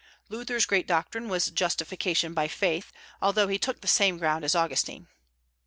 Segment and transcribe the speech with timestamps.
[0.29, 5.07] Luther's great doctrine was Justification by Faith, although he took the same ground as Augustine.